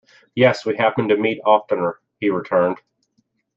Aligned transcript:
"Yes, 0.33 0.65
we 0.65 0.75
happened 0.75 1.09
to 1.09 1.15
meet 1.15 1.39
oftener," 1.45 1.99
he 2.19 2.31
returned. 2.31 2.77